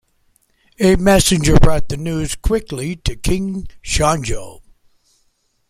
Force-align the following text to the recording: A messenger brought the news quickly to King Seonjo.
A 0.79 0.95
messenger 0.95 1.57
brought 1.59 1.89
the 1.89 1.95
news 1.95 2.33
quickly 2.33 2.95
to 2.95 3.15
King 3.15 3.67
Seonjo. 3.85 4.63